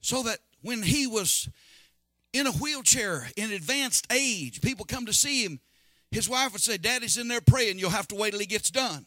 [0.01, 1.49] So that when he was
[2.33, 5.61] in a wheelchair in advanced age, people come to see him,
[6.11, 8.71] his wife would say, Daddy's in there praying, you'll have to wait till he gets
[8.71, 9.07] done.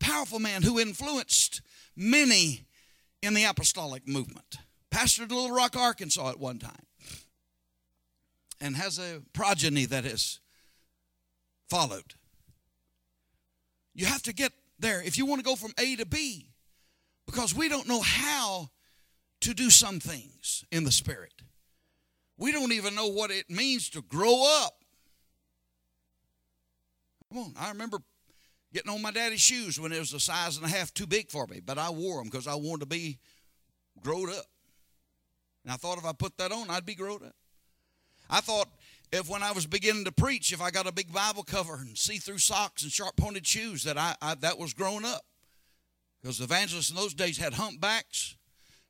[0.00, 1.62] Powerful man who influenced
[1.96, 2.66] many
[3.22, 4.58] in the apostolic movement.
[4.90, 6.86] Pastored Little Rock, Arkansas at one time.
[8.60, 10.40] And has a progeny that has
[11.68, 12.14] followed.
[13.94, 16.48] You have to get there if you want to go from A to B
[17.26, 18.70] because we don't know how
[19.40, 21.42] to do some things in the Spirit.
[22.42, 24.74] We don't even know what it means to grow up.
[27.28, 27.98] Come on, I remember
[28.74, 31.30] getting on my daddy's shoes when it was a size and a half too big
[31.30, 33.20] for me, but I wore them because I wanted to be
[34.02, 34.46] grown up.
[35.62, 37.36] And I thought if I put that on, I'd be grown up.
[38.28, 38.68] I thought
[39.12, 41.96] if when I was beginning to preach, if I got a big Bible cover and
[41.96, 45.24] see-through socks and sharp-pointed shoes, that I, I that was grown up.
[46.20, 48.34] Because evangelists in those days had humpbacks,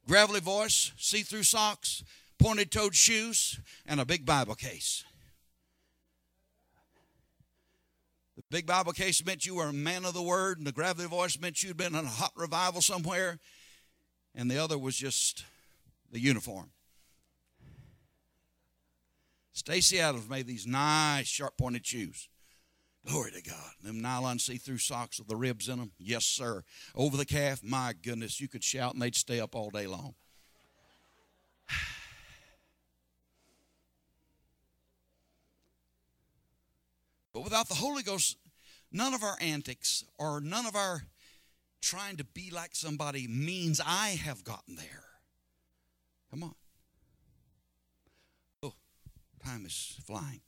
[0.09, 2.03] gravelly voice, see-through socks,
[2.43, 5.05] pointed-toed shoes, and a big Bible case.
[8.37, 11.07] The big Bible case meant you were a man of the word, and the gravelly
[11.07, 13.39] voice meant you'd been in a hot revival somewhere,
[14.35, 15.45] and the other was just
[16.11, 16.71] the uniform.
[19.53, 22.29] Stacy Adams made these nice sharp pointed shoes.
[23.07, 23.71] Glory to God.
[23.83, 25.93] Them nylon see through socks with the ribs in them.
[25.99, 26.65] Yes, sir.
[26.95, 30.15] Over the calf, my goodness, you could shout and they'd stay up all day long.
[37.33, 38.37] But without the Holy Ghost,
[38.91, 41.03] none of our antics or none of our
[41.81, 45.05] trying to be like somebody means I have gotten there.
[46.31, 46.55] Come on.
[48.63, 48.75] Oh,
[49.45, 50.41] time is flying.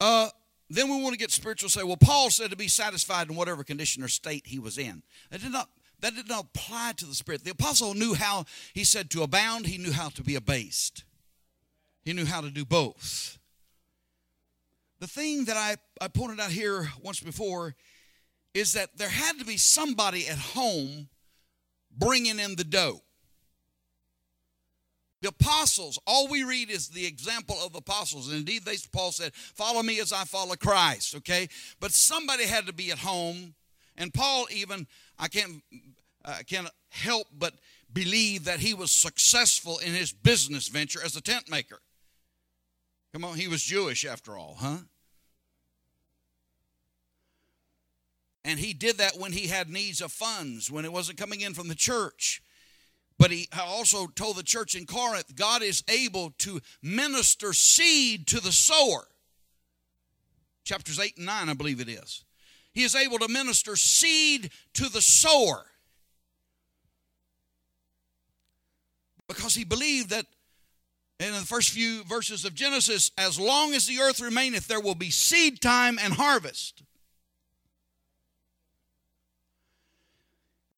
[0.00, 0.28] Uh,
[0.70, 1.68] then we want to get spiritual.
[1.68, 5.02] Say, well, Paul said to be satisfied in whatever condition or state he was in.
[5.30, 5.68] That did not
[6.00, 7.44] that did not apply to the spirit.
[7.44, 9.66] The apostle knew how he said to abound.
[9.66, 11.04] He knew how to be abased.
[12.02, 13.38] He knew how to do both.
[15.00, 17.74] The thing that I, I pointed out here once before
[18.52, 21.08] is that there had to be somebody at home
[21.96, 23.00] bringing in the dough.
[25.22, 28.28] The apostles, all we read is the example of the apostles.
[28.28, 31.48] And indeed, they, Paul said, Follow me as I follow Christ, okay?
[31.78, 33.54] But somebody had to be at home.
[33.98, 34.86] And Paul, even,
[35.18, 35.62] I can't,
[36.24, 37.52] I can't help but
[37.92, 41.80] believe that he was successful in his business venture as a tent maker.
[43.12, 44.78] Come on, he was Jewish after all, huh?
[48.44, 51.54] And he did that when he had needs of funds, when it wasn't coming in
[51.54, 52.42] from the church.
[53.18, 58.40] But he also told the church in Corinth God is able to minister seed to
[58.40, 59.06] the sower.
[60.64, 62.24] Chapters 8 and 9, I believe it is.
[62.72, 65.66] He is able to minister seed to the sower.
[69.28, 70.26] Because he believed that
[71.28, 74.94] in the first few verses of Genesis, as long as the earth remaineth, there will
[74.94, 76.82] be seed time and harvest.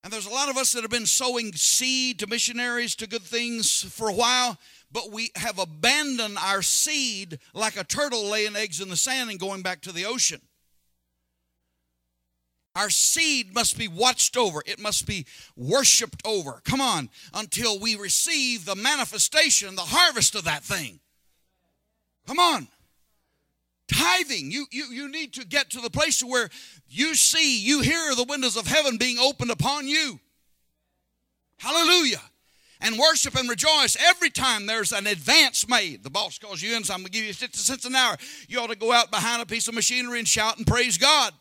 [0.02, 3.22] And there's a lot of us that have been sowing seed to missionaries, to good
[3.22, 4.58] things for a while,
[4.90, 9.38] but we have abandoned our seed like a turtle laying eggs in the sand and
[9.38, 10.40] going back to the ocean.
[12.74, 16.62] Our seed must be watched over, it must be worshiped over.
[16.64, 21.00] Come on, until we receive the manifestation, the harvest of that thing.
[22.26, 22.68] Come on.
[23.88, 26.48] Tithing, you, you, you need to get to the place where
[26.88, 30.18] you see, you hear the windows of heaven being opened upon you.
[31.58, 32.22] Hallelujah.
[32.80, 36.02] And worship and rejoice every time there's an advance made.
[36.02, 38.16] The boss calls you in, so I'm going to give you 50 cents an hour.
[38.48, 41.32] You ought to go out behind a piece of machinery and shout and praise God.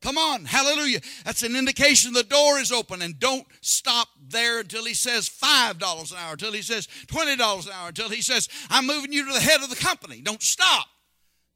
[0.00, 1.00] Come on, hallelujah.
[1.24, 6.12] That's an indication the door is open, and don't stop there until he says $5
[6.12, 9.32] an hour, until he says $20 an hour, until he says, I'm moving you to
[9.32, 10.20] the head of the company.
[10.20, 10.86] Don't stop.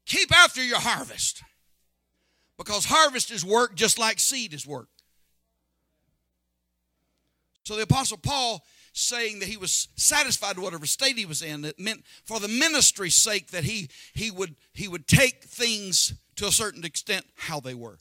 [0.05, 1.41] Keep after your harvest.
[2.57, 4.89] Because harvest is work just like seed is work.
[7.63, 11.63] So the Apostle Paul saying that he was satisfied with whatever state he was in,
[11.65, 16.47] it meant for the ministry's sake that he, he, would, he would take things to
[16.47, 17.97] a certain extent how they were.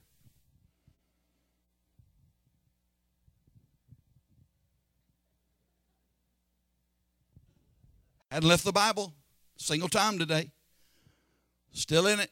[8.32, 9.12] Hadn't left the Bible
[9.58, 10.52] single time today.
[11.74, 12.30] Still in it.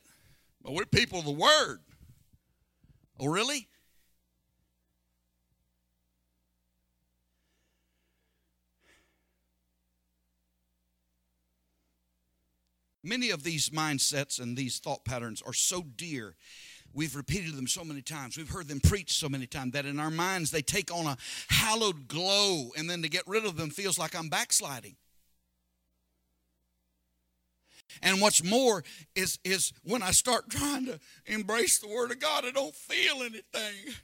[0.63, 1.81] But we're people of the Word.
[3.19, 3.69] Oh, really?
[13.05, 16.35] Many of these mindsets and these thought patterns are so dear.
[16.95, 18.39] We've repeated them so many times.
[18.39, 21.19] We've heard them preached so many times that in our minds they take on a
[21.51, 24.97] hallowed glow, and then to get rid of them feels like I'm backsliding.
[28.03, 28.85] And what's more
[29.15, 33.23] is, is when I start trying to embrace the Word of God, I don't feel
[33.23, 33.95] anything.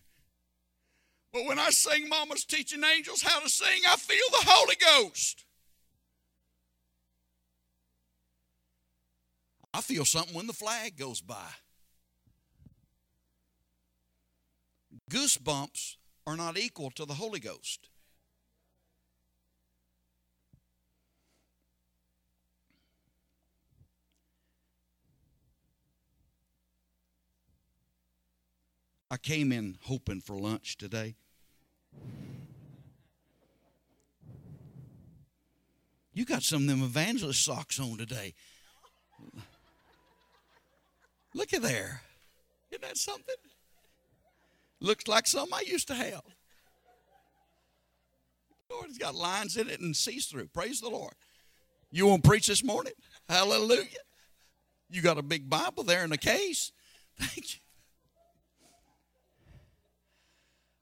[1.33, 5.45] But when I sing Mama's Teaching Angels How to Sing, I feel the Holy Ghost.
[9.75, 11.49] I feel something when the flag goes by.
[15.11, 17.91] Goosebumps are not equal to the Holy Ghost.
[29.11, 31.15] I came in hoping for lunch today.
[36.13, 38.35] You got some of them evangelist socks on today.
[41.35, 42.01] Look at there.
[42.71, 43.35] Isn't that something?
[44.81, 46.23] Looks like something I used to have.
[48.71, 50.49] Lord, it's got lines in it and sees through.
[50.49, 51.15] Praise the Lord.
[51.91, 52.95] You want to preach this morning?
[53.29, 53.87] Hallelujah.
[54.89, 56.73] You got a big Bible there in the case.
[57.19, 57.61] Thank you.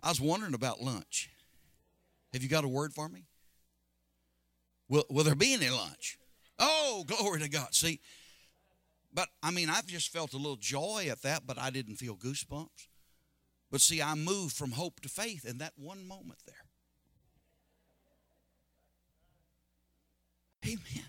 [0.05, 1.31] I was wondering about lunch.
[2.35, 3.25] Have you got a word for me?
[4.87, 6.19] Will, will there be any lunch?
[6.59, 7.75] Oh, glory to God.
[7.75, 8.01] See,
[9.15, 12.17] but I mean, I've just felt a little joy at that, but I didn't feel
[12.17, 12.89] goosebumps.
[13.71, 16.55] But see, I moved from hope to faith in that one moment there.
[20.67, 21.05] Amen.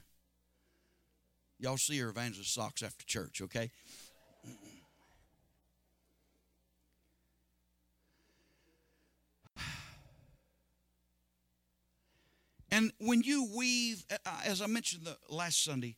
[1.59, 3.71] Y'all see your evangelist socks after church, okay?
[12.71, 14.05] And when you weave,
[14.45, 15.95] as I mentioned the last Sunday,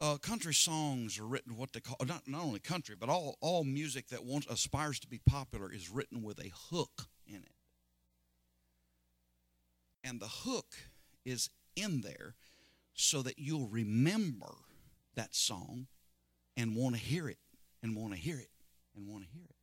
[0.00, 3.64] uh, country songs are written what they call not, not only country, but all, all
[3.64, 7.54] music that wants aspires to be popular is written with a hook in it.
[10.02, 10.74] And the hook
[11.24, 12.34] is in there
[12.92, 14.54] so that you'll remember
[15.14, 15.86] that song
[16.56, 17.38] and want to hear it
[17.82, 18.50] and want to hear it
[18.96, 19.56] and want to hear it.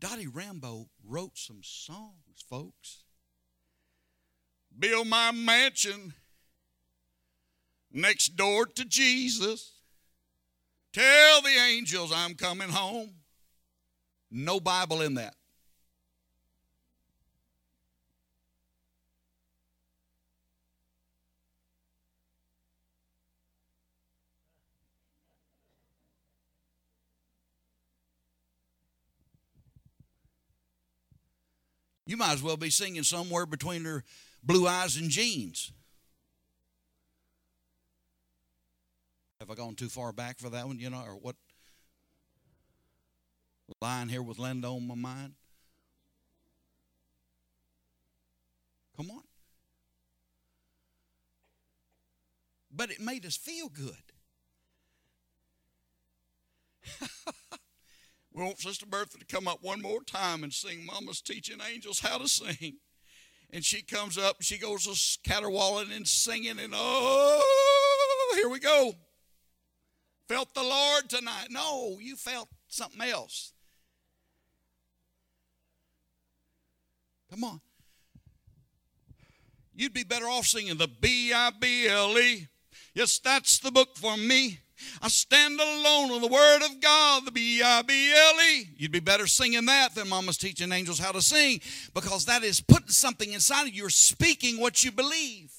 [0.00, 3.04] Dottie Rambo wrote some songs, folks
[4.78, 6.14] build my mansion
[7.92, 9.72] next door to Jesus.
[10.92, 13.10] Tell the angels I'm coming home.
[14.30, 15.34] No Bible in that.
[32.10, 34.02] You might as well be singing somewhere between her
[34.42, 35.72] blue eyes and jeans.
[39.40, 41.36] Have I gone too far back for that one, you know, or what?
[43.80, 45.34] Lying here with Linda on my mind.
[48.96, 49.22] Come on.
[52.70, 53.94] But it made us feel good.
[58.32, 62.00] we want Sister Bertha to come up one more time and sing Mama's Teaching Angels
[62.00, 62.78] How to Sing
[63.52, 68.92] and she comes up, she goes caterwauling and singing, and oh, here we go.
[70.28, 71.48] Felt the Lord tonight.
[71.50, 73.52] No, you felt something else.
[77.30, 77.60] Come on.
[79.74, 82.48] You'd be better off singing the B I B L E.
[82.94, 84.60] Yes, that's the book for me.
[85.02, 88.68] I stand alone on the Word of God, the B I B L E.
[88.76, 91.60] You'd be better singing that than Mama's teaching angels how to sing
[91.94, 93.82] because that is putting something inside of you.
[93.82, 95.52] You're speaking what you believe.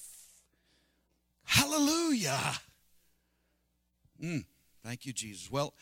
[1.44, 2.54] Hallelujah.
[4.22, 4.44] Mm,
[4.84, 5.50] thank you, Jesus.
[5.50, 5.74] Well,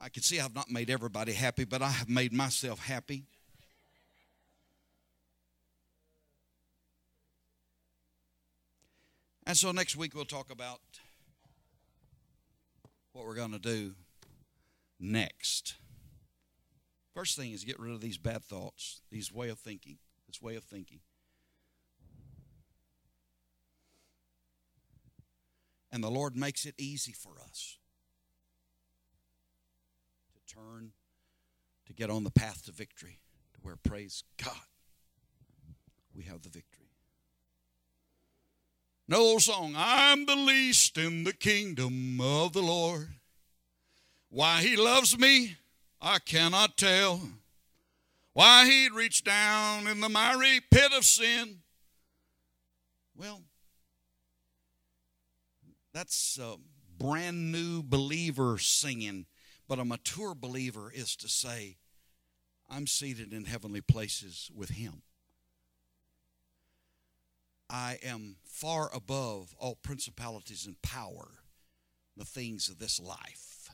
[0.00, 3.24] I can see I've not made everybody happy, but I have made myself happy.
[9.46, 10.80] And so next week we'll talk about
[13.14, 13.92] what we're going to do
[14.98, 15.76] next.
[17.14, 20.56] First thing is get rid of these bad thoughts, these way of thinking, this way
[20.56, 20.98] of thinking.
[25.92, 27.78] And the Lord makes it easy for us
[30.34, 30.90] to turn,
[31.86, 33.20] to get on the path to victory,
[33.54, 34.66] to where, praise God,
[36.12, 36.83] we have the victory.
[39.06, 43.08] No old song, I'm the least in the kingdom of the Lord.
[44.30, 45.56] Why he loves me,
[46.00, 47.20] I cannot tell.
[48.32, 51.58] Why he'd reach down in the miry pit of sin.
[53.14, 53.42] Well,
[55.92, 56.56] that's a
[56.98, 59.26] brand new believer singing,
[59.68, 61.76] but a mature believer is to say,
[62.70, 65.02] I'm seated in heavenly places with him.
[67.70, 71.28] I am far above all principalities and power,
[72.16, 73.70] the things of this life.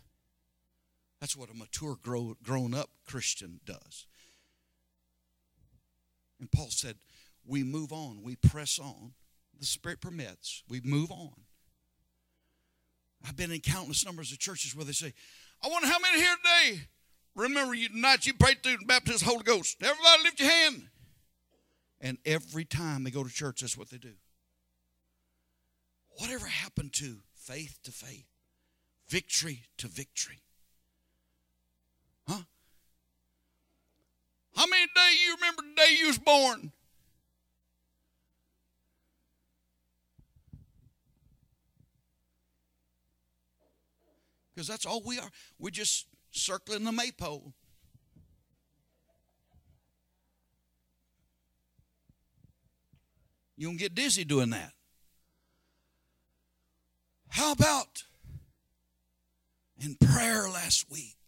[1.21, 4.07] That's what a mature, grow, grown up Christian does.
[6.41, 6.97] And Paul said,
[7.47, 9.13] We move on, we press on.
[9.59, 11.33] The Spirit permits, we move on.
[13.27, 15.13] I've been in countless numbers of churches where they say,
[15.63, 16.81] I wonder how many here today
[17.35, 19.77] remember you tonight you prayed through the baptism of the Holy Ghost.
[19.83, 20.89] Everybody lift your hand.
[22.01, 24.15] And every time they go to church, that's what they do.
[26.19, 28.27] Whatever happened to faith to faith,
[29.09, 30.43] victory to victory?
[32.27, 32.43] Huh?
[34.57, 36.73] How many day you remember the day you was born?
[44.55, 45.31] Because that's all we are.
[45.59, 47.55] We're just circling the maypole.
[53.61, 54.73] You don't get dizzy doing that.
[57.29, 58.05] How about
[59.79, 61.19] in prayer last week?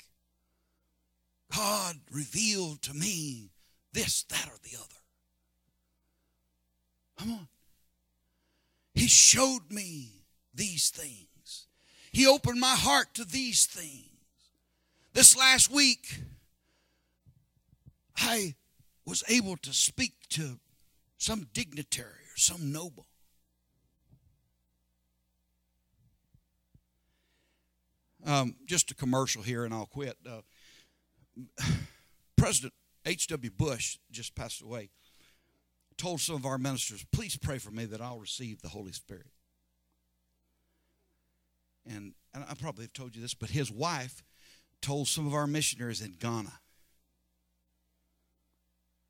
[1.55, 3.51] God revealed to me
[3.93, 5.03] this, that, or the other.
[7.19, 7.49] Come on.
[8.95, 10.25] He showed me
[10.55, 11.67] these things.
[12.13, 14.09] He opened my heart to these things.
[15.13, 16.19] This last week,
[18.17, 18.55] I
[19.05, 20.59] was able to speak to
[21.19, 23.07] some dignitary some noble.
[28.25, 30.17] Um, just a commercial here, and I'll quit.
[30.29, 30.43] Uh,
[32.37, 32.73] President
[33.05, 33.51] H.W.
[33.51, 34.91] Bush just passed away.
[35.97, 39.27] Told some of our ministers, please pray for me that I'll receive the Holy Spirit.
[41.87, 44.23] And, and I probably have told you this, but his wife
[44.81, 46.53] told some of our missionaries in Ghana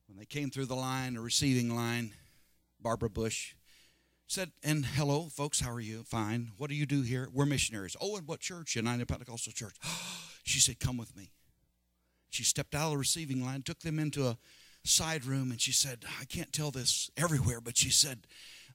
[0.08, 2.12] when they came through the line, the receiving line,
[2.82, 3.54] Barbara Bush,
[4.26, 6.04] said, and hello, folks, how are you?
[6.04, 6.52] Fine.
[6.56, 7.28] What do you do here?
[7.32, 7.96] We're missionaries.
[8.00, 8.76] Oh, and what church?
[8.76, 9.74] United Pentecostal Church.
[10.42, 11.30] she said, come with me.
[12.30, 14.38] She stepped out of the receiving line, took them into a
[14.84, 18.26] side room, and she said, I can't tell this everywhere, but she said,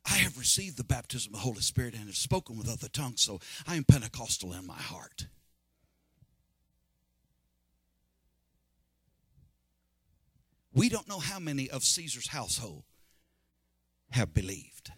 [0.06, 3.22] I have received the baptism of the Holy Spirit and have spoken with other tongues,
[3.22, 5.26] so I am Pentecostal in my heart.
[10.72, 12.84] We don't know how many of Caesar's household
[14.12, 14.92] have believed.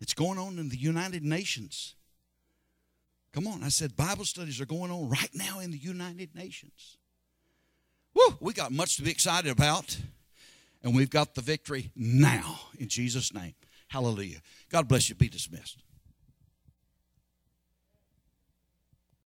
[0.00, 1.94] It's going on in the United Nations.
[3.32, 6.98] Come on, I said Bible studies are going on right now in the United Nations.
[8.14, 9.98] Woo, we got much to be excited about,
[10.82, 13.54] and we've got the victory now in Jesus' name.
[13.88, 14.38] Hallelujah.
[14.70, 15.14] God bless you.
[15.14, 15.82] Be dismissed.